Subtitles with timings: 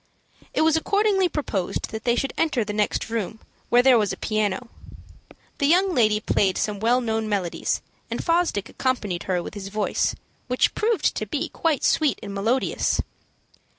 [0.55, 4.17] It was accordingly proposed that they should enter the next room, where there was a
[4.17, 4.67] piano.
[5.59, 10.15] The young lady played some well known melodies, and Fosdick accompanied her with his voice,
[10.47, 12.99] which proved to be quite sweet and melodious.